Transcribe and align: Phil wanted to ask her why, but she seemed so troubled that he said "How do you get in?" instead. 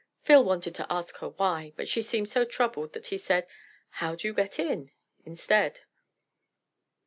Phil 0.23 0.43
wanted 0.43 0.73
to 0.73 0.87
ask 0.91 1.17
her 1.17 1.29
why, 1.29 1.73
but 1.75 1.87
she 1.87 2.01
seemed 2.01 2.27
so 2.27 2.43
troubled 2.43 2.93
that 2.93 3.05
he 3.05 3.19
said 3.19 3.45
"How 3.91 4.15
do 4.15 4.27
you 4.27 4.33
get 4.33 4.57
in?" 4.57 4.89
instead. 5.25 5.81